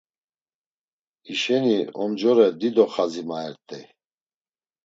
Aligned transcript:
Hişeni 1.25 1.77
Omcore 2.01 2.47
dido 2.59 2.85
xazi 2.93 3.21
maert̆ey. 3.29 3.85